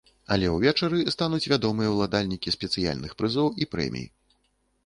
Але 0.35 0.47
ўвечары 0.53 1.01
стануць 1.15 1.49
вядомыя 1.53 1.89
ўладальнікі 1.97 2.55
спецыяльных 2.57 3.15
прызоў 3.21 3.47
і 3.67 3.73
прэмій. 3.75 4.07